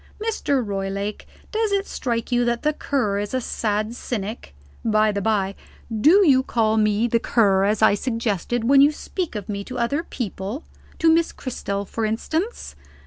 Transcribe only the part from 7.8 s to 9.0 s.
I suggested) when you